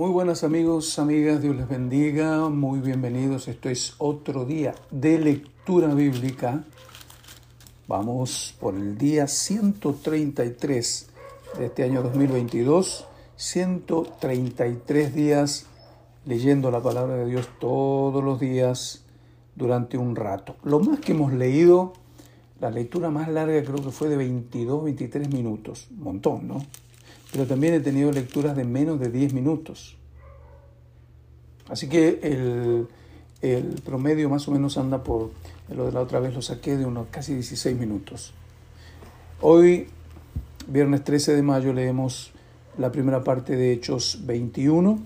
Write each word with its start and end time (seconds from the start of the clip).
Muy 0.00 0.12
buenas 0.12 0.44
amigos, 0.44 0.98
amigas, 0.98 1.42
Dios 1.42 1.54
les 1.54 1.68
bendiga, 1.68 2.48
muy 2.48 2.80
bienvenidos. 2.80 3.48
Esto 3.48 3.68
es 3.68 3.96
otro 3.98 4.46
día 4.46 4.74
de 4.90 5.18
lectura 5.18 5.92
bíblica. 5.92 6.64
Vamos 7.86 8.56
por 8.58 8.74
el 8.74 8.96
día 8.96 9.26
133 9.26 11.10
de 11.58 11.66
este 11.66 11.84
año 11.84 12.02
2022. 12.02 13.04
133 13.36 15.14
días 15.14 15.66
leyendo 16.24 16.70
la 16.70 16.80
palabra 16.80 17.16
de 17.16 17.26
Dios 17.26 17.46
todos 17.60 18.24
los 18.24 18.40
días 18.40 19.04
durante 19.54 19.98
un 19.98 20.16
rato. 20.16 20.56
Lo 20.64 20.80
más 20.80 21.00
que 21.00 21.12
hemos 21.12 21.34
leído, 21.34 21.92
la 22.58 22.70
lectura 22.70 23.10
más 23.10 23.28
larga 23.28 23.62
creo 23.62 23.84
que 23.84 23.90
fue 23.90 24.08
de 24.08 24.16
22, 24.16 24.82
23 24.82 25.30
minutos. 25.30 25.88
Montón, 25.90 26.48
¿no? 26.48 26.62
pero 27.32 27.46
también 27.46 27.74
he 27.74 27.80
tenido 27.80 28.10
lecturas 28.10 28.56
de 28.56 28.64
menos 28.64 28.98
de 29.00 29.10
10 29.10 29.34
minutos. 29.34 29.96
Así 31.70 31.88
que 31.88 32.86
el, 33.42 33.82
promedio 33.84 34.28
más 34.28 34.46
o 34.48 34.50
menos 34.50 34.76
anda 34.76 35.02
por, 35.02 35.30
lo 35.68 35.86
de 35.86 35.92
la 35.92 36.00
otra 36.00 36.20
vez 36.20 36.34
lo 36.34 36.42
saqué 36.42 36.76
de 36.76 36.84
unos 36.84 37.06
casi 37.10 37.32
16 37.34 37.78
minutos. 37.78 38.34
Hoy, 39.40 39.86
viernes 40.66 41.04
13 41.04 41.36
de 41.36 41.42
mayo, 41.42 41.72
leemos 41.72 42.32
la 42.76 42.90
primera 42.90 43.22
parte 43.22 43.56
de 43.56 43.72
Hechos 43.72 44.22
21, 44.26 44.98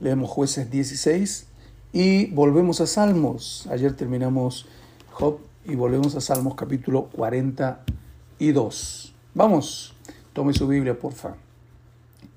leemos 0.00 0.30
jueces 0.30 0.70
16 0.70 1.46
y 1.92 2.30
volvemos 2.30 2.80
a 2.80 2.86
Salmos. 2.86 3.68
Ayer 3.70 3.94
terminamos 3.94 4.66
Job 5.10 5.40
y 5.66 5.74
volvemos 5.74 6.16
a 6.16 6.22
Salmos 6.22 6.54
capítulo 6.54 7.10
42. 7.12 9.14
Vamos. 9.34 9.94
Tome 10.32 10.54
su 10.54 10.66
Biblia, 10.66 10.98
por 10.98 11.12
favor. 11.12 11.36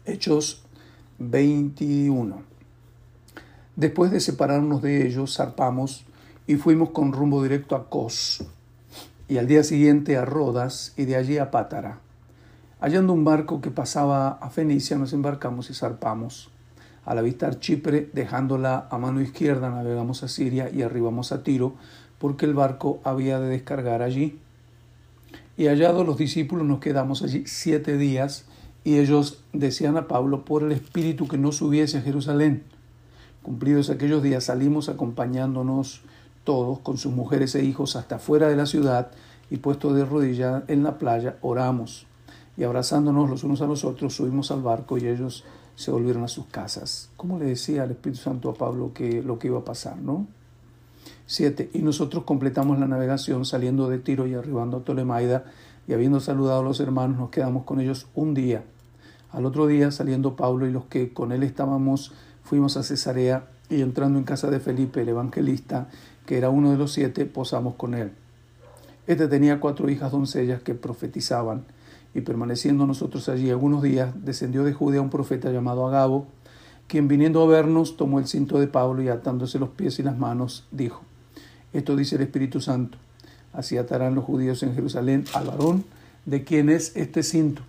Hechos 0.06 0.62
21. 1.20 2.53
Después 3.76 4.12
de 4.12 4.20
separarnos 4.20 4.84
de 4.84 5.08
ellos, 5.08 5.36
zarpamos 5.36 6.06
y 6.46 6.58
fuimos 6.58 6.92
con 6.92 7.12
rumbo 7.12 7.42
directo 7.42 7.76
a 7.76 7.90
Cos, 7.90 8.46
y 9.28 9.38
al 9.38 9.48
día 9.48 9.64
siguiente 9.64 10.16
a 10.16 10.26
Rodas 10.26 10.94
y 10.96 11.06
de 11.06 11.16
allí 11.16 11.40
a 11.40 11.50
Pátara. 11.50 12.00
Hallando 12.80 13.14
un 13.14 13.24
barco 13.24 13.62
que 13.62 13.72
pasaba 13.72 14.30
a 14.30 14.52
Fenicia, 14.52 14.98
nos 14.98 15.12
embarcamos 15.14 15.72
y 15.72 15.74
zarpamos. 15.74 16.52
Al 17.04 17.18
avistar 17.18 17.60
Chipre, 17.60 18.12
dejándola 18.14 18.88
a 18.92 18.98
mano 19.00 19.22
izquierda, 19.22 19.72
navegamos 19.72 20.22
a 20.22 20.28
Siria 20.28 20.70
y 20.70 20.84
arribamos 20.84 21.32
a 21.32 21.42
Tiro, 21.42 21.74
porque 22.20 22.46
el 22.46 22.54
barco 22.54 23.00
había 23.04 23.40
de 23.40 23.48
descargar 23.48 24.04
allí. 24.04 24.40
Y 25.58 25.66
hallados 25.66 26.06
los 26.06 26.18
discípulos 26.18 26.68
nos 26.68 26.80
quedamos 26.80 27.24
allí 27.24 27.44
siete 27.48 27.98
días 27.98 28.46
y 28.84 29.00
ellos 29.00 29.44
decían 29.52 29.98
a 29.98 30.08
Pablo 30.08 30.46
por 30.46 30.62
el 30.62 30.74
Espíritu 30.74 31.28
que 31.28 31.38
no 31.40 31.52
subiese 31.52 31.98
a 31.98 32.02
Jerusalén. 32.02 32.64
Cumplidos 33.44 33.90
aquellos 33.90 34.24
días 34.24 34.46
salimos 34.46 34.88
acompañándonos 34.88 36.02
todos 36.46 36.80
con 36.80 36.98
sus 36.98 37.12
mujeres 37.12 37.54
e 37.56 37.64
hijos 37.66 37.98
hasta 37.98 38.18
fuera 38.18 38.48
de 38.48 38.56
la 38.56 38.66
ciudad 38.66 39.12
y 39.52 39.58
puesto 39.58 39.94
de 39.94 40.06
rodillas 40.06 40.64
en 40.70 40.82
la 40.82 40.98
playa 40.98 41.38
oramos 41.42 42.08
y 42.56 42.64
abrazándonos 42.64 43.30
los 43.30 43.44
unos 43.44 43.62
a 43.62 43.68
los 43.68 43.84
otros 43.84 44.16
subimos 44.16 44.50
al 44.52 44.62
barco 44.62 44.98
y 44.98 45.08
ellos 45.08 45.44
se 45.76 45.92
volvieron 45.92 46.24
a 46.24 46.30
sus 46.30 46.46
casas. 46.46 47.10
¿Cómo 47.18 47.38
le 47.38 47.46
decía 47.46 47.84
el 47.84 47.92
Espíritu 47.92 48.22
Santo 48.22 48.50
a 48.50 48.54
Pablo 48.54 48.94
que 48.94 49.22
lo 49.22 49.40
que 49.40 49.48
iba 49.48 49.60
a 49.60 49.66
pasar, 49.66 49.98
no? 49.98 50.26
7. 51.26 51.72
Y 51.74 51.80
nosotros 51.80 52.24
completamos 52.24 52.80
la 52.80 52.88
navegación 52.88 53.44
saliendo 53.44 53.90
de 53.90 54.00
Tiro 54.00 54.26
y 54.26 54.36
arribando 54.36 54.78
a 54.78 54.84
Tolemaida 54.86 55.44
y 55.86 55.94
habiendo 55.94 56.22
saludado 56.22 56.62
a 56.62 56.64
los 56.64 56.80
hermanos 56.80 57.18
nos 57.18 57.30
quedamos 57.30 57.66
con 57.66 57.82
ellos 57.82 58.08
un 58.16 58.34
día. 58.34 58.64
Al 59.32 59.46
otro 59.46 59.68
día 59.68 59.92
saliendo 59.92 60.38
Pablo 60.38 60.66
y 60.66 60.72
los 60.72 60.86
que 60.86 61.12
con 61.12 61.34
él 61.34 61.44
estábamos 61.44 62.14
fuimos 62.44 62.78
a 62.78 62.84
Cesarea 62.84 63.48
y 63.70 63.82
entrando 63.82 64.20
en 64.20 64.26
casa 64.26 64.50
de 64.50 64.60
Felipe 64.60 65.02
el 65.02 65.10
evangelista, 65.10 65.88
que 66.26 66.38
era 66.38 66.50
uno 66.50 66.72
de 66.72 66.78
los 66.78 66.94
siete, 66.94 67.26
posamos 67.26 67.76
con 67.76 67.94
él. 67.94 68.12
Este 69.08 69.28
tenía 69.28 69.60
cuatro 69.60 69.90
hijas 69.90 70.12
doncellas 70.12 70.62
que 70.62 70.76
profetizaban 70.76 71.66
y 72.14 72.22
permaneciendo 72.22 72.86
nosotros 72.86 73.28
allí 73.28 73.50
algunos 73.50 73.82
días 73.82 74.14
descendió 74.24 74.64
de 74.64 74.74
Judea 74.74 75.02
un 75.02 75.10
profeta 75.10 75.52
llamado 75.52 75.88
Agabo, 75.88 76.28
quien 76.88 77.08
viniendo 77.08 77.42
a 77.42 77.48
vernos 77.48 77.98
tomó 77.98 78.20
el 78.20 78.28
cinto 78.28 78.60
de 78.60 78.68
Pablo 78.68 79.02
y 79.02 79.10
atándose 79.10 79.60
los 79.60 79.70
pies 79.70 80.00
y 80.00 80.04
las 80.04 80.18
manos 80.18 80.68
dijo, 80.72 81.02
esto 81.74 81.96
dice 81.96 82.16
el 82.18 82.22
Espíritu 82.22 82.62
Santo. 82.62 82.98
Así 83.52 83.78
atarán 83.78 84.16
los 84.16 84.26
judíos 84.26 84.64
en 84.64 84.76
Jerusalén 84.76 85.26
al 85.34 85.48
varón 85.48 85.86
de 86.26 86.44
quien 86.44 86.70
es 86.70 86.96
este 86.96 87.24
cinto 87.24 87.62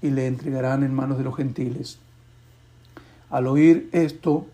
y 0.00 0.10
le 0.10 0.26
entregarán 0.26 0.84
en 0.84 0.94
manos 0.94 1.18
de 1.18 1.24
los 1.24 1.36
gentiles. 1.36 1.98
Al 3.30 3.46
oír 3.46 3.88
esto, 3.92 4.46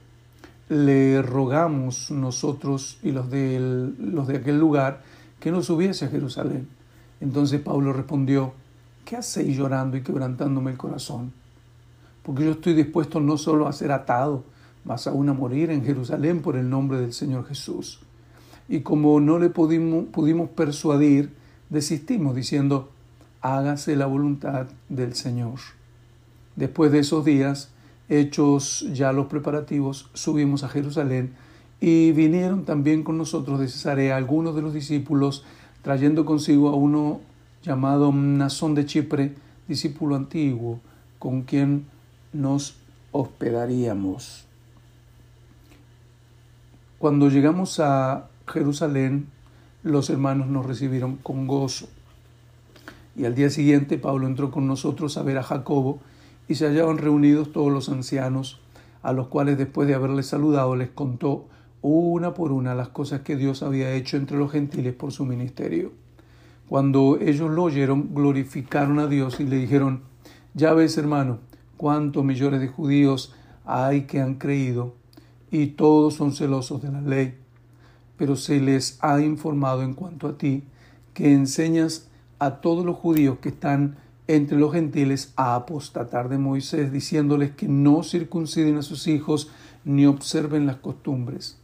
le 0.69 1.23
rogamos 1.23 2.11
nosotros 2.11 2.99
y 3.03 3.13
los 3.13 3.31
de, 3.31 3.93
los 3.99 4.27
de 4.27 4.39
aquel 4.39 4.59
lugar 4.59 5.03
que 5.41 5.51
no 5.51 5.63
subiese 5.63 6.07
a 6.07 6.09
Jerusalén. 6.09 6.69
Entonces 7.21 7.61
Pablo 7.61 7.93
respondió, 7.93 8.55
¿qué 9.05 9.17
hacéis 9.17 9.57
llorando 9.57 9.97
y 9.97 10.03
quebrantándome 10.03 10.73
el 10.73 10.77
corazón? 10.77 11.33
Porque 12.23 12.45
yo 12.45 12.53
estoy 12.53 12.75
dispuesto 12.75 13.21
no 13.21 13.37
solo 13.37 13.69
a 13.69 13.73
ser 13.73 13.93
atado, 13.93 14.45
mas 14.85 15.07
aún 15.07 15.29
a 15.29 15.35
morir 15.35 15.71
en 15.71 15.85
Jerusalén 15.85 16.43
por 16.43 16.57
el 16.57 16.69
nombre 16.69 16.99
del 16.99 17.13
Señor 17.13 17.47
Jesús 17.47 18.01
y 18.69 18.81
como 18.81 19.21
no 19.21 19.39
le 19.39 19.51
pudimos, 19.51 20.07
pudimos 20.07 20.49
persuadir, 20.51 21.35
desistimos 21.69 22.35
diciendo, 22.35 22.91
hágase 23.41 23.97
la 23.97 24.07
voluntad 24.07 24.67
del 24.89 25.15
Señor. 25.15 25.61
Después 26.57 26.93
de 26.93 27.01
esos 27.01 27.25
días, 27.25 27.71
hechos 28.09 28.87
ya 28.93 29.13
los 29.13 29.27
preparativos, 29.27 30.11
subimos 30.15 30.65
a 30.65 30.69
Jerusalén 30.69 31.35
y 31.81 32.13
vinieron 32.13 32.65
también 32.65 33.03
con 33.03 33.19
nosotros 33.19 33.61
de 33.61 33.69
Cesarea 33.69 34.17
algunos 34.17 34.55
de 34.55 34.63
los 34.63 34.75
discípulos, 34.75 35.45
trayendo 35.83 36.25
consigo 36.25 36.69
a 36.69 36.75
uno 36.75 37.21
llamado 37.63 38.13
Nazón 38.13 38.75
de 38.75 38.87
Chipre, 38.87 39.35
discípulo 39.69 40.17
antiguo, 40.17 40.81
con 41.19 41.43
quien 41.43 41.87
nos 42.33 42.77
hospedaríamos. 43.13 44.47
Cuando 46.99 47.29
llegamos 47.29 47.81
a 47.81 48.29
Jerusalén, 48.47 49.29
los 49.83 50.09
hermanos 50.09 50.47
nos 50.47 50.65
recibieron 50.65 51.17
con 51.17 51.47
gozo. 51.47 51.89
Y 53.17 53.27
al 53.27 53.35
día 53.35 53.51
siguiente 53.51 53.99
Pablo 53.99 54.27
entró 54.27 54.51
con 54.51 54.67
nosotros 54.67 55.17
a 55.17 55.23
ver 55.23 55.39
a 55.39 55.43
Jacobo 55.43 56.01
y 56.49 56.55
se 56.57 56.67
hallaban 56.67 56.99
reunidos 56.99 57.53
todos 57.53 57.73
los 57.73 57.89
ancianos, 57.89 58.61
a 59.03 59.13
los 59.13 59.29
cuales 59.29 59.59
después 59.59 59.89
de 59.89 59.95
haberles 59.95 60.27
saludado 60.27 60.77
les 60.77 60.91
contó 60.91 61.47
una 61.83 62.35
por 62.35 62.53
una 62.53 62.75
las 62.75 62.89
cosas 62.89 63.21
que 63.21 63.37
Dios 63.37 63.63
había 63.63 63.93
hecho 63.93 64.17
entre 64.17 64.39
los 64.39 64.51
gentiles 64.51 64.95
por 64.95 65.13
su 65.13 65.25
ministerio. 65.25 65.93
Cuando 66.69 67.19
ellos 67.21 67.51
lo 67.51 67.65
oyeron, 67.65 68.15
glorificaron 68.15 68.99
a 68.99 69.07
Dios 69.07 69.41
y 69.41 69.45
le 69.45 69.57
dijeron, 69.57 70.03
ya 70.55 70.73
ves 70.73 70.97
hermano, 70.97 71.39
cuántos 71.77 72.25
millones 72.25 72.61
de 72.61 72.69
judíos 72.69 73.35
hay 73.65 74.03
que 74.03 74.21
han 74.21 74.37
creído 74.37 74.95
y 75.51 75.69
todos 75.69 76.15
son 76.15 76.33
celosos 76.33 76.83
de 76.83 76.91
la 76.91 77.01
ley 77.01 77.35
pero 78.17 78.37
se 78.37 78.61
les 78.61 78.99
ha 79.03 79.21
informado 79.21 79.83
en 79.83 79.95
cuanto 79.95 80.29
a 80.29 80.39
ti 80.39 80.65
que 81.13 81.33
enseñas 81.33 82.09
a 82.39 82.57
todos 82.61 82.85
los 82.85 82.97
judíos 82.97 83.39
que 83.41 83.49
están 83.49 83.97
entre 84.27 84.59
los 84.59 84.73
gentiles 84.73 85.33
a 85.37 85.55
apostatar 85.55 86.29
de 86.29 86.39
Moisés, 86.39 86.93
diciéndoles 86.93 87.53
que 87.53 87.69
no 87.69 88.03
circunciden 88.03 88.77
a 88.77 88.83
sus 88.83 89.07
hijos 89.07 89.51
ni 89.85 90.07
observen 90.07 90.67
las 90.67 90.77
costumbres. 90.77 91.59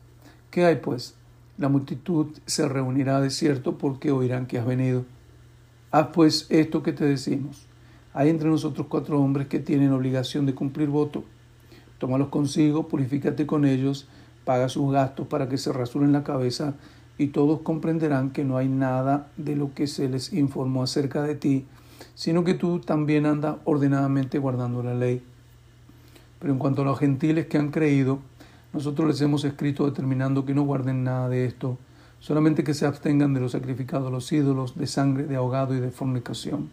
¿Qué 0.51 0.65
hay 0.65 0.77
pues? 0.77 1.15
La 1.57 1.69
multitud 1.69 2.29
se 2.47 2.69
reunirá 2.69 3.21
de 3.21 3.31
cierto 3.31 3.79
porque 3.79 4.11
oirán 4.11 4.47
que 4.47 4.59
has 4.59 4.67
venido. 4.67 5.05
Haz 5.91 6.09
pues 6.13 6.47
esto 6.51 6.83
que 6.83 6.93
te 6.93 7.05
decimos. 7.05 7.67
Hay 8.13 8.29
entre 8.29 8.49
nosotros 8.49 8.87
cuatro 8.89 9.21
hombres 9.21 9.47
que 9.47 9.59
tienen 9.59 9.93
obligación 9.93 10.47
de 10.47 10.55
cumplir 10.55 10.89
voto. 10.89 11.25
Tómalos 11.99 12.29
consigo, 12.29 12.89
purifícate 12.89 13.47
con 13.47 13.65
ellos, 13.65 14.09
paga 14.45 14.69
sus 14.69 14.91
gastos 14.93 15.27
para 15.27 15.49
que 15.49 15.59
se 15.59 15.73
rasuren 15.73 16.13
la 16.13 16.25
cabeza 16.25 16.75
y 17.19 17.29
todos 17.29 17.61
comprenderán 17.61 18.31
que 18.31 18.45
no 18.45 18.57
hay 18.57 18.69
nada 18.69 19.29
de 19.37 19.55
lo 19.55 19.75
que 19.75 19.87
se 19.87 20.09
les 20.09 20.33
informó 20.33 20.83
acerca 20.83 21.23
de 21.23 21.35
ti, 21.35 21.67
sino 22.15 22.45
que 22.45 22.55
tú 22.55 22.81
también 22.81 23.27
andas 23.27 23.57
ordenadamente 23.65 24.39
guardando 24.39 24.83
la 24.83 24.95
ley. 24.95 25.23
Pero 26.39 26.53
en 26.53 26.59
cuanto 26.59 26.83
a 26.83 26.85
los 26.85 26.99
gentiles 26.99 27.47
que 27.47 27.59
han 27.59 27.71
creído, 27.71 28.21
nosotros 28.73 29.09
les 29.09 29.21
hemos 29.21 29.45
escrito 29.45 29.87
determinando 29.87 30.45
que 30.45 30.55
no 30.55 30.63
guarden 30.63 31.05
nada 31.05 31.29
de 31.29 31.45
esto, 31.45 31.79
solamente 32.21 32.65
que 32.65 32.75
se 32.75 32.87
abstengan 32.87 33.35
de 33.35 33.41
los 33.41 33.53
sacrificados 33.53 34.09
a 34.09 34.11
los 34.11 34.31
ídolos, 34.33 34.77
de 34.77 34.87
sangre, 34.87 35.25
de 35.25 35.37
ahogado 35.37 35.75
y 35.75 35.81
de 35.81 35.91
fornicación. 35.91 36.71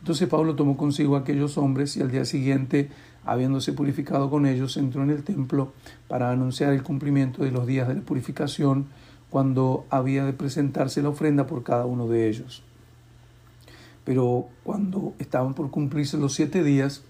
Entonces 0.00 0.28
Pablo 0.28 0.54
tomó 0.54 0.76
consigo 0.76 1.16
a 1.16 1.20
aquellos 1.20 1.56
hombres 1.56 1.96
y 1.96 2.02
al 2.02 2.10
día 2.10 2.24
siguiente 2.24 2.90
habiéndose 3.24 3.72
purificado 3.72 4.30
con 4.30 4.46
ellos, 4.46 4.76
entró 4.76 5.02
en 5.02 5.10
el 5.10 5.24
templo 5.24 5.72
para 6.08 6.30
anunciar 6.30 6.72
el 6.72 6.82
cumplimiento 6.82 7.42
de 7.42 7.50
los 7.50 7.66
días 7.66 7.88
de 7.88 7.94
la 7.94 8.00
purificación, 8.02 8.86
cuando 9.30 9.84
había 9.90 10.24
de 10.24 10.32
presentarse 10.32 11.02
la 11.02 11.08
ofrenda 11.08 11.46
por 11.46 11.64
cada 11.64 11.86
uno 11.86 12.06
de 12.06 12.28
ellos. 12.28 12.62
Pero 14.04 14.46
cuando 14.62 15.14
estaban 15.18 15.54
por 15.54 15.70
cumplirse 15.70 16.18
los 16.18 16.34
siete 16.34 16.62
días, 16.62 17.02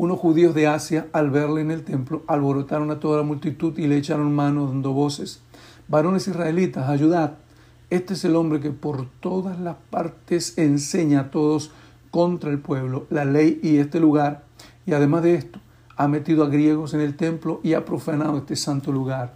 Unos 0.00 0.18
judíos 0.18 0.54
de 0.54 0.66
Asia, 0.66 1.08
al 1.12 1.28
verle 1.28 1.60
en 1.60 1.70
el 1.70 1.82
templo, 1.84 2.22
alborotaron 2.26 2.90
a 2.90 3.00
toda 3.00 3.18
la 3.18 3.22
multitud 3.22 3.76
y 3.76 3.86
le 3.86 3.98
echaron 3.98 4.34
mano 4.34 4.66
dando 4.66 4.94
voces. 4.94 5.42
Varones 5.88 6.26
israelitas, 6.26 6.88
ayudad. 6.88 7.34
Este 7.90 8.14
es 8.14 8.24
el 8.24 8.34
hombre 8.34 8.60
que 8.60 8.70
por 8.70 9.10
todas 9.20 9.60
las 9.60 9.76
partes 9.90 10.56
enseña 10.56 11.20
a 11.20 11.30
todos 11.30 11.70
contra 12.10 12.48
el 12.50 12.60
pueblo, 12.60 13.06
la 13.10 13.26
ley 13.26 13.60
y 13.62 13.76
este 13.76 14.00
lugar. 14.00 14.44
Y 14.86 14.94
además 14.94 15.22
de 15.22 15.34
esto, 15.34 15.60
ha 15.98 16.08
metido 16.08 16.44
a 16.44 16.48
griegos 16.48 16.94
en 16.94 17.00
el 17.00 17.14
templo 17.14 17.60
y 17.62 17.74
ha 17.74 17.84
profanado 17.84 18.38
este 18.38 18.56
santo 18.56 18.92
lugar. 18.92 19.34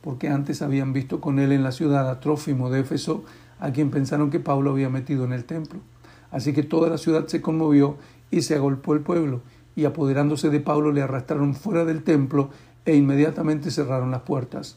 Porque 0.00 0.28
antes 0.28 0.62
habían 0.62 0.92
visto 0.92 1.20
con 1.20 1.40
él 1.40 1.50
en 1.50 1.64
la 1.64 1.72
ciudad 1.72 2.08
a 2.08 2.20
Trófimo 2.20 2.70
de 2.70 2.82
Éfeso, 2.82 3.24
a 3.58 3.72
quien 3.72 3.90
pensaron 3.90 4.30
que 4.30 4.38
Pablo 4.38 4.70
había 4.70 4.90
metido 4.90 5.24
en 5.24 5.32
el 5.32 5.44
templo. 5.44 5.80
Así 6.30 6.52
que 6.52 6.62
toda 6.62 6.88
la 6.88 6.98
ciudad 6.98 7.26
se 7.26 7.40
conmovió 7.40 7.96
y 8.30 8.42
se 8.42 8.54
agolpó 8.54 8.94
el 8.94 9.00
pueblo, 9.00 9.40
y 9.76 9.84
apoderándose 9.84 10.50
de 10.50 10.60
Pablo 10.60 10.92
le 10.92 11.02
arrastraron 11.02 11.54
fuera 11.54 11.84
del 11.84 12.02
templo 12.02 12.50
e 12.84 12.96
inmediatamente 12.96 13.70
cerraron 13.70 14.10
las 14.10 14.22
puertas. 14.22 14.76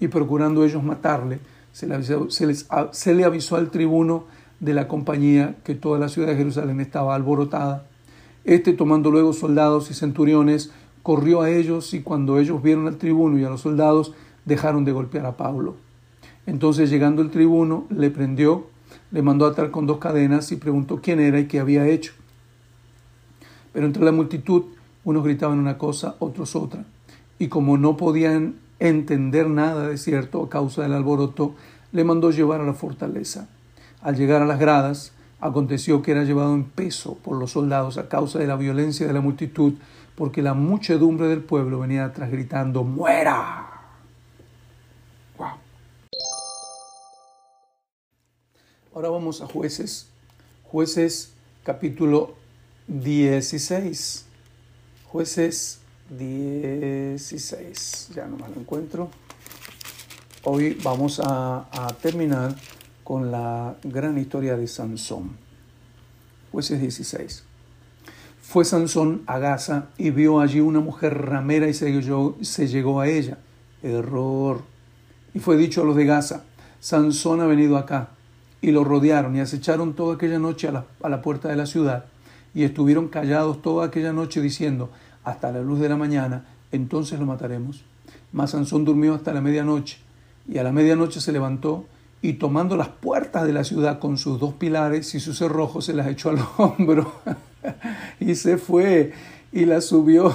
Y 0.00 0.08
procurando 0.08 0.64
ellos 0.64 0.82
matarle, 0.82 1.38
se 1.72 1.86
le 1.86 1.94
avisó, 1.94 2.28
se 2.30 3.14
le 3.14 3.24
avisó 3.24 3.56
al 3.56 3.70
tribuno 3.70 4.24
de 4.60 4.74
la 4.74 4.88
compañía 4.88 5.56
que 5.64 5.74
toda 5.74 5.98
la 5.98 6.08
ciudad 6.08 6.28
de 6.28 6.36
Jerusalén 6.36 6.80
estaba 6.80 7.14
alborotada. 7.14 7.86
Este, 8.44 8.72
tomando 8.72 9.10
luego 9.10 9.32
soldados 9.32 9.90
y 9.90 9.94
centuriones, 9.94 10.70
corrió 11.02 11.42
a 11.42 11.50
ellos 11.50 11.92
y 11.94 12.02
cuando 12.02 12.38
ellos 12.38 12.62
vieron 12.62 12.86
al 12.86 12.96
tribuno 12.96 13.38
y 13.38 13.44
a 13.44 13.50
los 13.50 13.62
soldados, 13.62 14.14
dejaron 14.44 14.84
de 14.84 14.92
golpear 14.92 15.26
a 15.26 15.36
Pablo. 15.36 15.76
Entonces, 16.46 16.90
llegando 16.90 17.22
el 17.22 17.30
tribuno, 17.30 17.86
le 17.90 18.10
prendió, 18.10 18.66
le 19.10 19.22
mandó 19.22 19.46
atar 19.46 19.70
con 19.70 19.86
dos 19.86 19.98
cadenas 19.98 20.52
y 20.52 20.56
preguntó 20.56 21.00
quién 21.02 21.20
era 21.20 21.38
y 21.40 21.46
qué 21.46 21.60
había 21.60 21.86
hecho. 21.86 22.12
Pero 23.72 23.86
entre 23.86 24.04
la 24.04 24.12
multitud, 24.12 24.64
unos 25.04 25.24
gritaban 25.24 25.58
una 25.58 25.78
cosa, 25.78 26.16
otros 26.18 26.56
otra. 26.56 26.84
Y 27.38 27.48
como 27.48 27.78
no 27.78 27.96
podían 27.96 28.56
entender 28.78 29.48
nada 29.48 29.88
de 29.88 29.98
cierto 29.98 30.42
a 30.42 30.48
causa 30.48 30.82
del 30.82 30.92
alboroto, 30.92 31.54
le 31.92 32.04
mandó 32.04 32.30
llevar 32.30 32.60
a 32.60 32.66
la 32.66 32.74
fortaleza. 32.74 33.48
Al 34.02 34.16
llegar 34.16 34.42
a 34.42 34.46
las 34.46 34.58
gradas, 34.58 35.12
aconteció 35.40 36.02
que 36.02 36.12
era 36.12 36.24
llevado 36.24 36.54
en 36.54 36.64
peso 36.64 37.16
por 37.22 37.38
los 37.38 37.52
soldados 37.52 37.98
a 37.98 38.08
causa 38.08 38.38
de 38.38 38.46
la 38.46 38.56
violencia 38.56 39.06
de 39.06 39.12
la 39.12 39.20
multitud, 39.20 39.74
porque 40.14 40.42
la 40.42 40.54
muchedumbre 40.54 41.28
del 41.28 41.42
pueblo 41.42 41.80
venía 41.80 42.04
atrás 42.04 42.30
gritando 42.30 42.84
¡Muera! 42.84 43.69
Ahora 48.92 49.08
vamos 49.08 49.40
a 49.40 49.46
jueces. 49.46 50.08
Jueces 50.64 51.30
capítulo 51.62 52.34
16. 52.88 54.24
Jueces 55.06 55.78
16. 56.08 58.10
Ya 58.16 58.26
no 58.26 58.36
me 58.36 58.48
lo 58.48 58.60
encuentro. 58.60 59.08
Hoy 60.42 60.76
vamos 60.82 61.20
a, 61.24 61.68
terminar 62.02 62.56
con 63.04 63.30
la 63.30 63.76
gran 63.84 64.18
historia 64.18 64.56
de 64.56 64.66
Sansón. 64.66 65.36
Jueces 66.50 66.80
16. 66.80 67.44
Fue 68.42 68.64
Sansón 68.64 69.22
a 69.26 69.38
Gaza 69.38 69.90
y 69.98 70.10
vio 70.10 70.40
allí 70.40 70.58
una 70.58 70.80
mujer 70.80 71.16
ramera 71.16 71.68
y 71.68 71.74
se 71.74 72.02
se 72.42 72.66
llegó 72.66 72.98
a 72.98 73.06
ella. 73.06 73.38
Error. 73.84 74.62
Y 75.32 75.38
fue 75.38 75.56
dicho 75.56 75.82
a 75.82 75.84
los 75.84 75.94
de 75.94 76.06
Gaza, 76.06 76.42
Sansón 76.80 77.40
ha 77.40 77.46
venido 77.46 77.76
acá. 77.76 78.16
Y 78.62 78.72
lo 78.72 78.84
rodearon 78.84 79.36
y 79.36 79.40
acecharon 79.40 79.94
toda 79.94 80.16
aquella 80.16 80.38
noche 80.38 80.68
a 80.68 80.72
la, 80.72 80.84
a 81.02 81.08
la 81.08 81.22
puerta 81.22 81.48
de 81.48 81.56
la 81.56 81.66
ciudad 81.66 82.04
y 82.54 82.64
estuvieron 82.64 83.08
callados 83.08 83.62
toda 83.62 83.86
aquella 83.86 84.12
noche 84.12 84.40
diciendo, 84.40 84.90
hasta 85.24 85.52
la 85.52 85.60
luz 85.60 85.80
de 85.80 85.88
la 85.88 85.96
mañana, 85.96 86.44
entonces 86.72 87.18
lo 87.18 87.26
mataremos. 87.26 87.84
Mas 88.32 88.50
Sansón 88.50 88.84
durmió 88.84 89.14
hasta 89.14 89.32
la 89.32 89.40
medianoche 89.40 89.98
y 90.48 90.58
a 90.58 90.62
la 90.62 90.72
medianoche 90.72 91.20
se 91.20 91.32
levantó 91.32 91.86
y 92.22 92.34
tomando 92.34 92.76
las 92.76 92.88
puertas 92.88 93.46
de 93.46 93.52
la 93.52 93.64
ciudad 93.64 93.98
con 93.98 94.18
sus 94.18 94.38
dos 94.38 94.54
pilares 94.54 95.14
y 95.14 95.20
sus 95.20 95.38
cerrojos 95.38 95.86
se 95.86 95.94
las 95.94 96.06
echó 96.06 96.30
al 96.30 96.38
hombro 96.58 97.12
y 98.18 98.34
se 98.34 98.58
fue 98.58 99.12
y 99.52 99.64
la 99.64 99.80
subió 99.80 100.34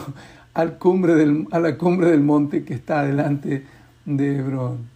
al 0.53 0.77
cumbre 0.77 1.15
del, 1.15 1.47
a 1.51 1.59
la 1.59 1.77
cumbre 1.77 2.09
del 2.09 2.21
monte 2.21 2.63
que 2.63 2.73
está 2.73 3.03
delante 3.03 3.65
de 4.05 4.37
Hebrón. 4.37 4.89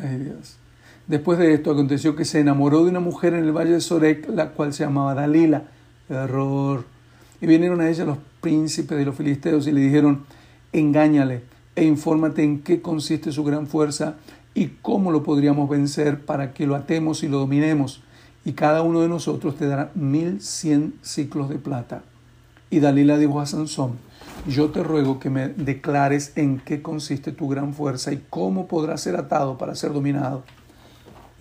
Ay 0.00 0.18
Dios. 0.18 0.56
Después 1.06 1.38
de 1.38 1.54
esto 1.54 1.72
aconteció 1.72 2.14
que 2.14 2.24
se 2.24 2.40
enamoró 2.40 2.84
de 2.84 2.90
una 2.90 3.00
mujer 3.00 3.34
en 3.34 3.44
el 3.44 3.52
valle 3.52 3.72
de 3.72 3.80
Sorek, 3.80 4.28
la 4.28 4.50
cual 4.50 4.72
se 4.72 4.84
llamaba 4.84 5.14
Dalila. 5.14 5.64
Error. 6.08 6.84
Y 7.40 7.46
vinieron 7.46 7.80
a 7.80 7.88
ella 7.88 8.04
los 8.04 8.18
príncipes 8.40 8.96
de 8.96 9.04
los 9.04 9.16
filisteos 9.16 9.66
y 9.66 9.72
le 9.72 9.80
dijeron, 9.80 10.24
engáñale 10.72 11.42
e 11.74 11.84
infórmate 11.84 12.44
en 12.44 12.60
qué 12.60 12.82
consiste 12.82 13.32
su 13.32 13.44
gran 13.44 13.66
fuerza 13.66 14.16
y 14.54 14.68
cómo 14.82 15.10
lo 15.10 15.22
podríamos 15.22 15.68
vencer 15.68 16.24
para 16.24 16.52
que 16.52 16.66
lo 16.66 16.76
atemos 16.76 17.22
y 17.22 17.28
lo 17.28 17.38
dominemos. 17.38 18.02
Y 18.44 18.52
cada 18.52 18.82
uno 18.82 19.00
de 19.00 19.08
nosotros 19.08 19.56
te 19.56 19.66
dará 19.66 19.90
mil 19.94 20.40
cien 20.40 20.94
ciclos 21.02 21.48
de 21.48 21.58
plata. 21.58 22.02
Y 22.70 22.80
Dalila 22.80 23.18
dijo 23.18 23.40
a 23.40 23.46
Sansón, 23.46 23.98
yo 24.46 24.70
te 24.70 24.82
ruego 24.82 25.20
que 25.20 25.30
me 25.30 25.48
declares 25.48 26.32
en 26.36 26.58
qué 26.58 26.82
consiste 26.82 27.32
tu 27.32 27.48
gran 27.48 27.74
fuerza 27.74 28.12
y 28.12 28.22
cómo 28.30 28.66
podrás 28.66 29.00
ser 29.02 29.16
atado 29.16 29.58
para 29.58 29.74
ser 29.74 29.92
dominado. 29.92 30.42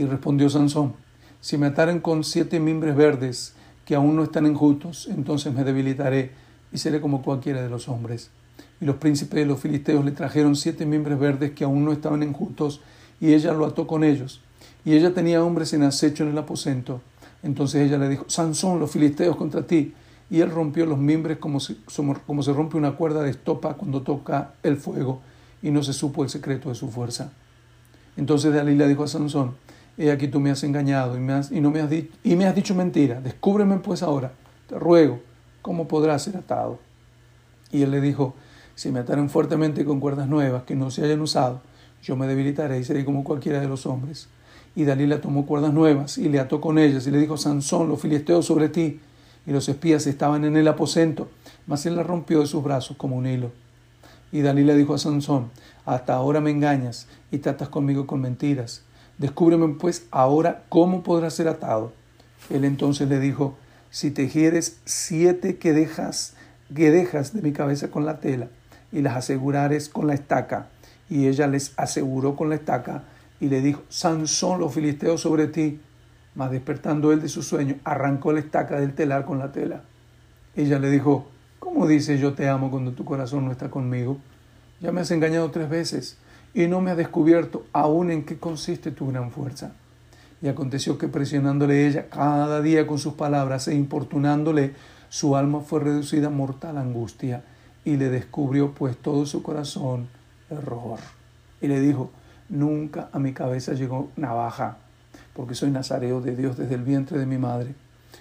Y 0.01 0.05
respondió 0.05 0.49
Sansón, 0.49 0.93
si 1.41 1.59
me 1.59 1.67
ataren 1.67 1.99
con 1.99 2.23
siete 2.23 2.59
mimbres 2.59 2.95
verdes 2.95 3.53
que 3.85 3.93
aún 3.93 4.15
no 4.15 4.23
están 4.23 4.47
enjutos, 4.47 5.07
entonces 5.11 5.53
me 5.53 5.63
debilitaré 5.63 6.31
y 6.71 6.79
seré 6.79 6.99
como 6.99 7.21
cualquiera 7.21 7.61
de 7.61 7.69
los 7.69 7.87
hombres. 7.87 8.31
Y 8.79 8.85
los 8.85 8.95
príncipes 8.95 9.35
de 9.41 9.45
los 9.45 9.59
filisteos 9.59 10.03
le 10.03 10.09
trajeron 10.09 10.55
siete 10.55 10.87
mimbres 10.87 11.19
verdes 11.19 11.51
que 11.51 11.65
aún 11.65 11.85
no 11.85 11.91
estaban 11.91 12.23
enjutos, 12.23 12.81
y 13.19 13.35
ella 13.35 13.53
lo 13.53 13.63
ató 13.63 13.85
con 13.85 14.03
ellos. 14.03 14.41
Y 14.83 14.93
ella 14.93 15.13
tenía 15.13 15.43
hombres 15.43 15.71
en 15.73 15.83
acecho 15.83 16.23
en 16.23 16.31
el 16.31 16.37
aposento. 16.39 16.99
Entonces 17.43 17.87
ella 17.87 17.99
le 17.99 18.09
dijo, 18.09 18.25
Sansón, 18.27 18.79
los 18.79 18.89
filisteos 18.89 19.35
contra 19.35 19.67
ti. 19.67 19.93
Y 20.31 20.41
él 20.41 20.49
rompió 20.49 20.87
los 20.87 20.97
mimbres 20.97 21.37
como 21.37 21.59
se, 21.59 21.75
como 22.25 22.41
se 22.41 22.53
rompe 22.53 22.75
una 22.75 22.93
cuerda 22.93 23.21
de 23.21 23.29
estopa 23.29 23.75
cuando 23.75 24.01
toca 24.01 24.55
el 24.63 24.77
fuego, 24.77 25.21
y 25.61 25.69
no 25.69 25.83
se 25.83 25.93
supo 25.93 26.23
el 26.23 26.31
secreto 26.31 26.69
de 26.69 26.75
su 26.75 26.89
fuerza. 26.89 27.33
Entonces 28.17 28.53
Dalila 28.53 28.87
dijo 28.87 29.03
a 29.03 29.07
Sansón, 29.07 29.55
He 29.97 30.11
aquí 30.11 30.27
tú 30.27 30.39
me 30.39 30.51
has 30.51 30.63
engañado 30.63 31.17
y 31.17 31.19
me 31.19 31.33
has, 31.33 31.51
y 31.51 31.61
no 31.61 31.69
me 31.69 31.81
has, 31.81 31.91
y 31.91 32.35
me 32.35 32.45
has 32.45 32.55
dicho 32.55 32.73
mentira. 32.73 33.21
Descúbreme 33.21 33.77
pues 33.77 34.03
ahora, 34.03 34.31
te 34.67 34.79
ruego, 34.79 35.19
cómo 35.61 35.87
podrás 35.87 36.23
ser 36.23 36.37
atado. 36.37 36.79
Y 37.71 37.83
él 37.83 37.91
le 37.91 38.01
dijo, 38.01 38.33
si 38.75 38.91
me 38.91 38.99
ataren 38.99 39.29
fuertemente 39.29 39.85
con 39.85 39.99
cuerdas 39.99 40.27
nuevas 40.27 40.63
que 40.63 40.75
no 40.75 40.91
se 40.91 41.03
hayan 41.03 41.21
usado, 41.21 41.61
yo 42.01 42.15
me 42.15 42.27
debilitaré 42.27 42.79
y 42.79 42.83
seré 42.83 43.05
como 43.05 43.23
cualquiera 43.23 43.59
de 43.59 43.67
los 43.67 43.85
hombres. 43.85 44.27
Y 44.75 44.85
Dalila 44.85 45.19
tomó 45.19 45.45
cuerdas 45.45 45.73
nuevas 45.73 46.17
y 46.17 46.29
le 46.29 46.39
ató 46.39 46.61
con 46.61 46.79
ellas 46.79 47.05
y 47.05 47.11
le 47.11 47.19
dijo, 47.19 47.37
Sansón, 47.37 47.89
los 47.89 48.01
filisteos 48.01 48.45
sobre 48.45 48.69
ti. 48.69 48.99
Y 49.45 49.51
los 49.51 49.67
espías 49.69 50.05
estaban 50.07 50.45
en 50.45 50.55
el 50.55 50.67
aposento, 50.67 51.29
mas 51.65 51.85
él 51.85 51.95
la 51.95 52.03
rompió 52.03 52.41
de 52.41 52.47
sus 52.47 52.63
brazos 52.63 52.95
como 52.95 53.17
un 53.17 53.25
hilo. 53.25 53.51
Y 54.31 54.41
Dalila 54.41 54.75
dijo 54.75 54.93
a 54.93 54.97
Sansón, 54.97 55.49
hasta 55.85 56.13
ahora 56.13 56.39
me 56.39 56.51
engañas 56.51 57.07
y 57.31 57.39
tratas 57.39 57.69
conmigo 57.69 58.07
con 58.07 58.21
mentiras. 58.21 58.83
Descúbreme 59.21 59.75
pues 59.79 60.07
ahora 60.09 60.63
cómo 60.67 61.03
podrás 61.03 61.35
ser 61.35 61.47
atado. 61.47 61.93
Él 62.49 62.65
entonces 62.65 63.07
le 63.07 63.19
dijo, 63.19 63.55
si 63.91 64.09
tejieres 64.09 64.79
siete 64.85 65.57
que 65.57 65.73
dejas, 65.73 66.33
que 66.73 66.89
dejas 66.89 67.31
de 67.31 67.43
mi 67.43 67.51
cabeza 67.51 67.91
con 67.91 68.03
la 68.03 68.19
tela 68.19 68.47
y 68.91 69.01
las 69.03 69.15
asegurares 69.15 69.89
con 69.89 70.07
la 70.07 70.15
estaca, 70.15 70.69
y 71.07 71.27
ella 71.27 71.45
les 71.45 71.73
aseguró 71.77 72.35
con 72.35 72.49
la 72.49 72.55
estaca 72.55 73.03
y 73.39 73.49
le 73.49 73.61
dijo, 73.61 73.83
Sansón 73.89 74.59
los 74.59 74.73
filisteos 74.73 75.21
sobre 75.21 75.45
ti. 75.45 75.79
Mas 76.33 76.49
despertando 76.49 77.11
él 77.11 77.21
de 77.21 77.29
su 77.29 77.43
sueño, 77.43 77.75
arrancó 77.83 78.33
la 78.33 78.39
estaca 78.39 78.79
del 78.79 78.95
telar 78.95 79.25
con 79.25 79.37
la 79.37 79.51
tela. 79.51 79.83
Ella 80.55 80.79
le 80.79 80.89
dijo, 80.89 81.27
¿cómo 81.59 81.85
dices 81.85 82.19
yo 82.19 82.33
te 82.33 82.49
amo 82.49 82.71
cuando 82.71 82.93
tu 82.93 83.05
corazón 83.05 83.45
no 83.45 83.51
está 83.51 83.69
conmigo? 83.69 84.17
Ya 84.79 84.91
me 84.91 85.01
has 85.01 85.11
engañado 85.11 85.51
tres 85.51 85.69
veces 85.69 86.17
y 86.53 86.67
no 86.67 86.81
me 86.81 86.91
has 86.91 86.97
descubierto 86.97 87.65
aún 87.73 88.11
en 88.11 88.25
qué 88.25 88.37
consiste 88.37 88.91
tu 88.91 89.07
gran 89.07 89.31
fuerza. 89.31 89.73
Y 90.41 90.47
aconteció 90.47 90.97
que 90.97 91.07
presionándole 91.07 91.87
ella 91.87 92.09
cada 92.09 92.61
día 92.61 92.87
con 92.87 92.97
sus 92.97 93.13
palabras 93.13 93.67
e 93.67 93.75
importunándole, 93.75 94.73
su 95.09 95.35
alma 95.35 95.61
fue 95.61 95.81
reducida 95.81 96.27
a 96.27 96.31
mortal 96.31 96.77
angustia 96.77 97.43
y 97.85 97.97
le 97.97 98.09
descubrió 98.09 98.73
pues 98.73 98.97
todo 98.97 99.25
su 99.25 99.43
corazón 99.43 100.07
error. 100.49 100.99
Y 101.61 101.67
le 101.67 101.79
dijo, 101.79 102.11
nunca 102.49 103.09
a 103.11 103.19
mi 103.19 103.33
cabeza 103.33 103.73
llegó 103.73 104.09
navaja, 104.15 104.77
porque 105.33 105.55
soy 105.55 105.69
nazareo 105.71 106.21
de 106.21 106.35
Dios 106.35 106.57
desde 106.57 106.75
el 106.75 106.83
vientre 106.83 107.19
de 107.19 107.25
mi 107.25 107.37
madre. 107.37 107.75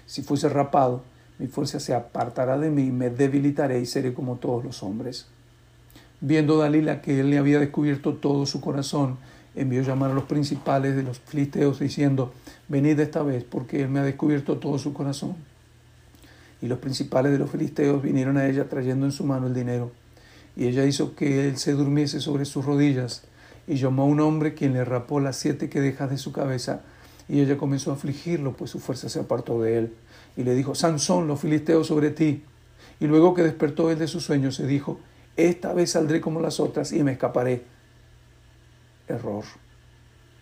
Si 0.05 0.21
fuese 0.21 0.47
rapado, 0.49 1.03
mi 1.39 1.47
fuerza 1.47 1.79
se 1.79 1.93
apartará 1.93 2.57
de 2.57 2.69
mí, 2.69 2.91
me 2.91 3.09
debilitaré 3.09 3.79
y 3.79 3.85
seré 3.85 4.13
como 4.13 4.35
todos 4.35 4.63
los 4.63 4.83
hombres. 4.83 5.27
Viendo 6.23 6.57
Dalila 6.57 7.01
que 7.01 7.19
él 7.19 7.31
le 7.31 7.39
había 7.39 7.59
descubierto 7.59 8.13
todo 8.13 8.45
su 8.45 8.61
corazón, 8.61 9.17
envió 9.55 9.81
llamar 9.81 10.11
a 10.11 10.13
los 10.13 10.25
principales 10.25 10.95
de 10.95 11.01
los 11.01 11.19
filisteos 11.19 11.79
diciendo, 11.79 12.31
venid 12.67 12.99
esta 12.99 13.23
vez 13.23 13.43
porque 13.43 13.81
él 13.81 13.89
me 13.89 13.99
ha 13.99 14.03
descubierto 14.03 14.57
todo 14.57 14.77
su 14.77 14.93
corazón. 14.93 15.35
y 16.61 16.67
los 16.67 16.77
principales 16.77 17.31
de 17.31 17.39
los 17.39 17.49
filisteos 17.49 18.03
vinieron 18.03 18.37
a 18.37 18.47
ella 18.47 18.69
trayendo 18.69 19.07
en 19.07 19.11
su 19.11 19.23
mano 19.23 19.47
el 19.47 19.55
dinero. 19.55 19.91
Y 20.55 20.67
ella 20.67 20.85
hizo 20.85 21.15
que 21.15 21.47
él 21.47 21.57
se 21.57 21.71
durmiese 21.71 22.19
sobre 22.19 22.45
sus 22.45 22.63
rodillas, 22.65 23.23
y 23.67 23.77
llamó 23.77 24.03
a 24.03 24.05
un 24.05 24.19
hombre 24.19 24.53
quien 24.53 24.73
le 24.73 24.85
rapó 24.85 25.19
las 25.19 25.37
siete 25.37 25.69
quedejas 25.69 26.11
de 26.11 26.19
su 26.19 26.31
cabeza, 26.31 26.81
y 27.27 27.39
ella 27.39 27.57
comenzó 27.57 27.89
a 27.89 27.95
afligirlo, 27.95 28.53
pues 28.53 28.69
su 28.69 28.79
fuerza 28.79 29.09
se 29.09 29.19
apartó 29.19 29.59
de 29.59 29.79
él, 29.79 29.93
y 30.37 30.43
le 30.43 30.53
dijo, 30.53 30.75
Sansón, 30.75 31.27
los 31.27 31.39
filisteos 31.39 31.87
sobre 31.87 32.11
ti. 32.11 32.43
Y 32.99 33.07
luego 33.07 33.33
que 33.33 33.41
despertó 33.41 33.89
él 33.89 33.97
de 33.97 34.07
su 34.07 34.19
sueño, 34.19 34.51
se 34.51 34.67
dijo, 34.67 34.99
esta 35.37 35.73
vez 35.73 35.91
saldré 35.91 36.21
como 36.21 36.41
las 36.41 36.59
otras 36.59 36.91
y 36.91 37.03
me 37.03 37.13
escaparé. 37.13 37.63
Error. 39.07 39.45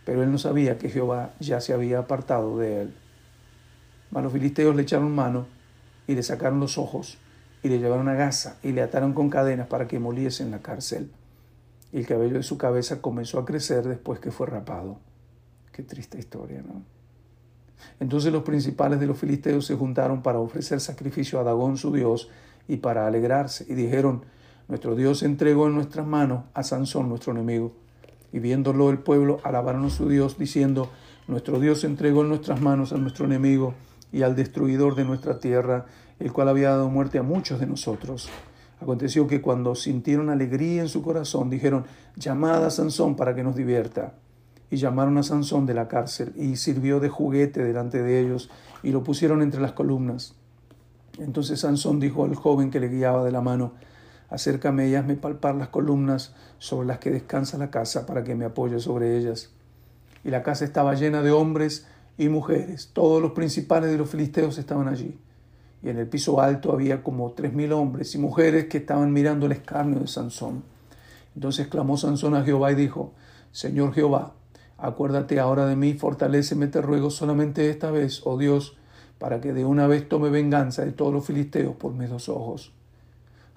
Pero 0.06 0.24
él 0.24 0.32
no 0.32 0.38
sabía 0.38 0.78
que 0.78 0.90
Jehová 0.90 1.34
ya 1.40 1.62
se 1.62 1.74
había 1.74 2.00
apartado 2.00 2.58
de 2.58 2.82
él. 2.82 2.96
Mas 4.12 4.24
los 4.24 4.34
filisteos 4.34 4.76
le 4.76 4.82
echaron 4.84 5.14
mano 5.14 5.48
y 6.08 6.16
le 6.16 6.24
sacaron 6.24 6.60
los 6.60 6.78
ojos 6.78 7.18
y 7.62 7.70
le 7.70 7.80
llevaron 7.80 8.08
a 8.08 8.16
Gaza 8.16 8.58
y 8.64 8.72
le 8.72 8.82
ataron 8.82 9.14
con 9.14 9.30
cadenas 9.30 9.68
para 9.68 9.88
que 9.88 10.00
moliese 10.00 10.44
en 10.44 10.52
la 10.52 10.60
cárcel. 10.60 11.12
Y 11.92 12.00
el 12.00 12.08
cabello 12.08 12.38
de 12.38 12.44
su 12.44 12.58
cabeza 12.58 13.02
comenzó 13.02 13.40
a 13.40 13.46
crecer 13.46 13.88
después 13.88 14.20
que 14.20 14.32
fue 14.32 14.48
rapado. 14.48 15.00
Qué 15.72 15.84
triste 15.84 16.18
historia, 16.18 16.62
¿no? 16.62 16.84
Entonces 18.00 18.32
los 18.32 18.44
principales 18.44 19.00
de 19.00 19.08
los 19.08 19.18
filisteos 19.18 19.66
se 19.66 19.76
juntaron 19.76 20.22
para 20.22 20.40
ofrecer 20.40 20.80
sacrificio 20.80 21.40
a 21.40 21.44
Dagón 21.44 21.78
su 21.78 21.94
dios 21.94 22.30
y 22.68 22.78
para 22.78 23.08
alegrarse 23.08 23.66
y 23.70 23.74
dijeron, 23.74 24.24
nuestro 24.70 24.96
Dios 24.96 25.24
entregó 25.24 25.68
en 25.68 25.74
nuestras 25.74 26.06
manos 26.06 26.44
a 26.54 26.64
Sansón 26.64 27.10
nuestro 27.10 27.34
enemigo. 27.34 27.74
Y 28.32 28.38
viéndolo 28.38 28.92
el 28.92 29.00
pueblo 29.00 29.40
alabaron 29.44 29.84
a 29.86 29.90
su 29.90 30.08
Dios 30.08 30.38
diciendo, 30.38 30.90
nuestro 31.28 31.60
Dios 31.60 31.84
entregó 31.84 32.22
en 32.22 32.30
nuestras 32.30 32.62
manos 32.62 32.94
a 32.94 32.98
nuestro 32.98 33.26
enemigo 33.26 33.74
y 34.12 34.22
al 34.22 34.36
destruidor 34.36 34.94
de 34.94 35.06
nuestra 35.06 35.40
tierra, 35.40 35.88
el 36.20 36.32
cual 36.32 36.50
había 36.50 36.70
dado 36.70 36.88
muerte 36.88 37.18
a 37.18 37.24
muchos 37.24 37.60
de 37.60 37.66
nosotros. 37.66 38.30
Aconteció 38.80 39.26
que 39.26 39.42
cuando 39.42 39.74
sintieron 39.74 40.30
alegría 40.30 40.84
en 40.84 40.90
su 40.90 41.02
corazón, 41.02 41.50
dijeron, 41.50 41.86
llamad 42.16 42.64
a 42.64 42.70
Sansón 42.70 43.16
para 43.16 43.34
que 43.34 43.44
nos 43.44 43.56
divierta. 43.56 44.14
Y 44.70 44.78
llamaron 44.78 45.18
a 45.18 45.24
Sansón 45.24 45.66
de 45.66 45.74
la 45.74 45.88
cárcel, 45.88 46.32
y 46.36 46.58
sirvió 46.58 47.00
de 47.00 47.10
juguete 47.10 47.64
delante 47.64 48.04
de 48.04 48.22
ellos, 48.22 48.52
y 48.84 48.92
lo 48.92 49.04
pusieron 49.04 49.42
entre 49.42 49.62
las 49.62 49.72
columnas. 49.72 50.36
Entonces 51.18 51.60
Sansón 51.60 52.00
dijo 52.00 52.24
al 52.24 52.36
joven 52.36 52.70
que 52.70 52.80
le 52.80 52.88
guiaba 52.88 53.26
de 53.26 53.32
la 53.32 53.42
mano, 53.42 53.74
acércame 54.30 54.88
y 54.88 54.96
hazme 54.96 55.16
palpar 55.16 55.56
las 55.56 55.70
columnas 55.70 56.34
sobre 56.58 56.88
las 56.88 57.00
que 57.00 57.12
descansa 57.12 57.58
la 57.58 57.72
casa, 57.72 58.06
para 58.06 58.24
que 58.24 58.36
me 58.36 58.46
apoye 58.46 58.80
sobre 58.80 59.18
ellas. 59.18 59.52
Y 60.24 60.30
la 60.30 60.44
casa 60.44 60.66
estaba 60.66 60.94
llena 60.96 61.22
de 61.22 61.32
hombres, 61.32 61.86
y 62.20 62.28
mujeres. 62.28 62.90
Todos 62.92 63.22
los 63.22 63.32
principales 63.32 63.90
de 63.90 63.98
los 63.98 64.10
filisteos 64.10 64.58
estaban 64.58 64.90
allí. 64.90 65.18
Y 65.82 65.90
en 65.90 65.98
el 65.98 66.08
piso 66.08 66.42
alto 66.42 66.74
había 66.74 67.02
como 67.02 67.32
tres 67.32 67.54
mil 67.54 67.72
hombres 67.72 68.14
y 68.14 68.18
mujeres 68.18 68.66
que 68.66 68.80
estaban 68.80 69.14
mirando 69.14 69.46
el 69.46 69.54
escarnio 69.54 70.02
de 70.02 70.08
Sansón. 70.08 70.64
Entonces 71.34 71.68
clamó 71.68 71.96
Sansón 71.96 72.36
a 72.36 72.44
Jehová 72.44 72.74
y 72.74 72.76
dijo, 72.76 73.14
Señor 73.54 73.94
Jehová, 73.94 74.34
acuérdate 74.78 75.40
ahora 75.40 75.66
de 75.66 75.78
mí, 75.78 75.94
fortaléceme, 75.94 76.68
te 76.68 76.82
ruego 76.82 77.10
solamente 77.10 77.70
esta 77.70 77.90
vez, 77.90 78.22
oh 78.26 78.38
Dios, 78.38 78.76
para 79.18 79.40
que 79.40 79.54
de 79.54 79.64
una 79.64 79.88
vez 79.88 80.10
tome 80.10 80.30
venganza 80.30 80.84
de 80.84 80.92
todos 80.92 81.14
los 81.14 81.26
filisteos 81.26 81.78
por 81.78 81.94
mis 81.94 82.10
dos 82.10 82.28
ojos. 82.28 82.74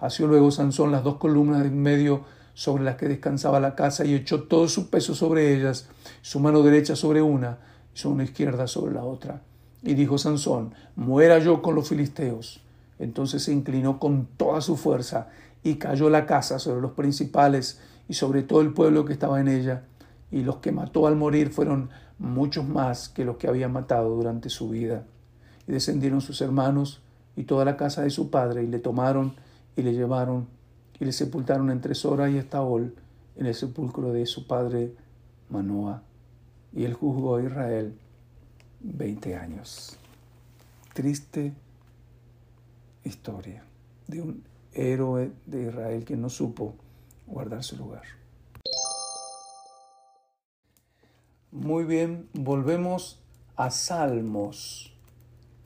Hació 0.03 0.27
luego 0.27 0.51
Sansón 0.51 0.91
las 0.91 1.05
dos 1.05 1.19
columnas 1.19 1.65
en 1.65 1.81
medio 1.81 2.25
sobre 2.55 2.83
las 2.83 2.97
que 2.97 3.07
descansaba 3.07 3.61
la 3.61 3.77
casa 3.77 4.05
y 4.05 4.15
echó 4.15 4.43
todo 4.43 4.67
su 4.67 4.91
peso 4.91 5.15
sobre 5.15 5.55
ellas, 5.55 5.89
su 6.23 6.41
mano 6.41 6.65
derecha 6.65 6.97
sobre 6.97 7.23
una, 7.23 7.59
hizo 7.95 8.11
una 8.11 8.25
izquierda 8.25 8.67
sobre 8.67 8.95
la 8.95 9.05
otra. 9.05 9.43
Y 9.81 9.95
dijo 9.95 10.19
Sansón, 10.19 10.75
muera 10.97 11.39
yo 11.39 11.63
con 11.63 11.77
los 11.77 11.89
filisteos. 11.89 12.61
Entonces 12.99 13.45
se 13.45 13.53
inclinó 13.53 14.01
con 14.01 14.27
toda 14.37 14.61
su 14.61 14.77
fuerza 14.77 15.29
y 15.63 15.77
cayó 15.77 16.11
la 16.11 16.27
casa 16.27 16.59
sobre 16.59 16.81
los 16.81 16.93
principales 16.93 17.81
y 18.09 18.15
sobre 18.15 18.43
todo 18.43 18.61
el 18.61 18.73
pueblo 18.73 19.05
que 19.05 19.13
estaba 19.13 19.41
en 19.41 19.47
ella. 19.47 19.85
Y 20.33 20.43
los 20.43 20.57
que 20.57 20.73
mató 20.73 21.07
al 21.07 21.15
morir 21.15 21.51
fueron 21.51 21.91
muchos 22.19 22.67
más 22.67 23.09
que 23.09 23.25
los 23.25 23.37
que 23.37 23.47
había 23.47 23.69
matado 23.69 24.17
durante 24.17 24.51
su 24.51 24.69
vida. 24.69 25.05
Y 25.69 25.71
descendieron 25.71 26.21
sus 26.21 26.41
hermanos 26.41 27.03
y 27.37 27.45
toda 27.45 27.65
la 27.65 27.77
casa 27.77 28.03
de 28.03 28.11
su 28.11 28.31
padre 28.31 28.65
y 28.65 28.67
le 28.67 28.81
tomaron 28.81 29.37
y 29.77 29.83
le 29.83 29.93
llevaron 29.93 30.49
y 31.01 31.05
le 31.05 31.13
sepultaron 31.13 31.71
entre 31.71 31.95
Sora 31.95 32.31
y 32.31 32.39
Estaol 32.39 32.95
en 33.37 33.47
el 33.47 33.55
sepulcro 33.55 34.13
de 34.13 34.27
su 34.27 34.47
padre 34.47 34.95
Manoah 35.49 36.03
y 36.73 36.85
él 36.85 36.95
juzgó 36.95 37.37
a 37.37 37.43
Israel 37.43 37.95
20 38.81 39.37
años. 39.37 39.99
Triste 40.95 41.53
historia 43.05 43.65
de 44.07 44.23
un 44.23 44.45
héroe 44.73 45.33
de 45.47 45.69
Israel 45.69 46.05
que 46.05 46.17
no 46.17 46.29
supo 46.29 46.75
guardar 47.27 47.63
su 47.63 47.77
lugar. 47.77 48.03
Muy 51.51 51.85
bien, 51.85 52.29
volvemos 52.33 53.21
a 53.57 53.71
Salmos. 53.71 54.95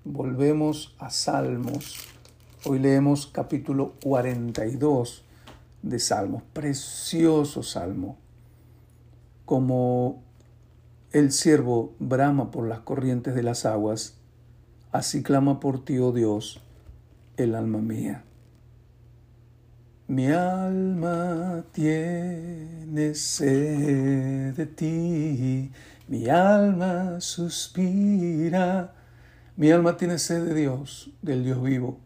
Volvemos 0.04 0.94
a 0.98 1.10
Salmos. 1.10 2.15
Hoy 2.64 2.80
leemos 2.80 3.26
capítulo 3.26 3.92
42 4.02 5.22
de 5.82 5.98
Salmos. 6.00 6.42
Precioso 6.52 7.62
Salmo. 7.62 8.16
Como 9.44 10.22
el 11.12 11.30
siervo 11.30 11.94
brama 12.00 12.50
por 12.50 12.66
las 12.66 12.80
corrientes 12.80 13.34
de 13.34 13.44
las 13.44 13.66
aguas, 13.66 14.14
así 14.90 15.22
clama 15.22 15.60
por 15.60 15.84
ti, 15.84 15.98
oh 15.98 16.10
Dios, 16.12 16.60
el 17.36 17.54
alma 17.54 17.78
mía. 17.78 18.24
Mi 20.08 20.28
alma 20.28 21.62
tiene 21.72 23.14
sed 23.14 24.54
de 24.54 24.66
ti, 24.66 25.70
mi 26.08 26.28
alma 26.28 27.20
suspira, 27.20 28.94
mi 29.56 29.70
alma 29.70 29.96
tiene 29.96 30.18
sed 30.18 30.46
de 30.46 30.54
Dios, 30.54 31.10
del 31.22 31.44
Dios 31.44 31.62
vivo. 31.62 32.05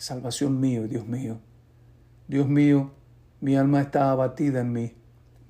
Salvación 0.00 0.58
mío, 0.60 0.88
Dios 0.88 1.06
mío. 1.06 1.40
Dios 2.26 2.48
mío, 2.48 2.90
mi 3.42 3.56
alma 3.56 3.82
está 3.82 4.10
abatida 4.10 4.62
en 4.62 4.72
mí. 4.72 4.94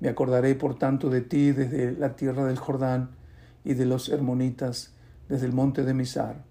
Me 0.01 0.09
acordaré, 0.09 0.55
por 0.55 0.77
tanto, 0.77 1.09
de 1.09 1.21
ti 1.21 1.53
desde 1.53 1.93
la 1.93 2.17
tierra 2.17 2.43
del 2.43 2.57
Jordán 2.57 3.11
y 3.63 3.75
de 3.75 3.85
los 3.85 4.09
hermonitas, 4.09 4.93
desde 5.29 5.45
el 5.45 5.53
monte 5.53 5.85
de 5.85 5.93
Misar. 5.93 6.43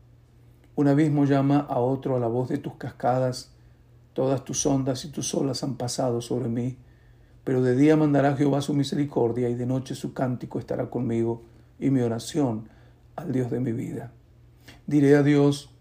Un 0.76 0.88
abismo 0.88 1.26
llama 1.26 1.58
a 1.58 1.78
otro 1.80 2.16
a 2.16 2.20
la 2.20 2.26
voz 2.26 2.48
de 2.48 2.56
tus 2.56 2.76
cascadas. 2.76 3.52
Todas 4.14 4.46
tus 4.46 4.64
ondas 4.64 5.04
y 5.04 5.10
tus 5.10 5.34
olas 5.34 5.62
han 5.62 5.74
pasado 5.74 6.22
sobre 6.22 6.48
mí. 6.48 6.78
Pero 7.44 7.60
de 7.60 7.76
día 7.76 7.98
mandará 7.98 8.34
Jehová 8.34 8.62
su 8.62 8.72
misericordia 8.72 9.50
y 9.50 9.56
de 9.56 9.66
noche 9.66 9.94
su 9.94 10.14
cántico 10.14 10.58
estará 10.58 10.88
conmigo 10.88 11.42
y 11.78 11.90
mi 11.90 12.00
oración 12.00 12.66
al 13.14 13.30
Dios 13.30 13.50
de 13.50 13.60
mi 13.60 13.72
vida. 13.72 14.10
Diré 14.86 15.16
a 15.16 15.22
Dios, 15.22 15.74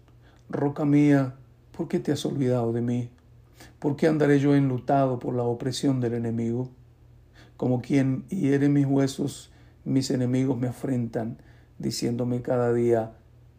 roca 0.50 0.84
mía, 0.84 1.36
¿por 1.76 1.88
qué 1.88 1.98
te 1.98 2.12
has 2.12 2.24
olvidado 2.26 2.72
de 2.72 2.80
mí? 2.80 3.10
¿Por 3.78 3.96
qué 3.96 4.06
andaré 4.06 4.38
yo 4.38 4.54
enlutado 4.54 5.18
por 5.18 5.34
la 5.34 5.42
opresión 5.42 6.00
del 6.00 6.14
enemigo? 6.14 6.70
como 7.60 7.82
quien 7.82 8.26
hiere 8.30 8.70
mis 8.70 8.86
huesos, 8.86 9.50
mis 9.84 10.10
enemigos 10.10 10.56
me 10.56 10.66
afrentan, 10.66 11.36
diciéndome 11.78 12.40
cada 12.40 12.72
día, 12.72 13.12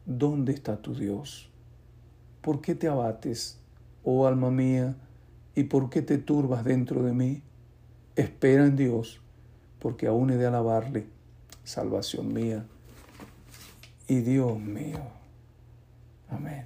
¿dónde 0.08 0.53
está 0.53 0.82
tu 0.82 0.96
Dios? 0.96 1.51
¿Por 2.41 2.62
qué 2.62 2.74
te 2.74 2.88
abates, 2.88 3.60
oh 4.03 4.25
alma 4.25 4.50
mía, 4.50 4.96
y 5.53 5.65
por 5.65 5.91
qué 5.91 6.01
te 6.01 6.18
turbas 6.18 6.63
dentro 6.63 7.03
de 7.03 7.13
mí? 7.13 7.44
Espera 8.15 8.65
en 8.65 8.75
Dios, 8.75 9.22
porque 9.77 10.08
aún 10.08 10.32
he 10.32 10.38
de 10.38 10.48
alabarle, 10.48 11.06
salvación 11.63 12.34
mía 12.34 12.65
y 14.08 14.22
Dios 14.22 14.60
mío. 14.60 14.98
Amén. 16.27 16.65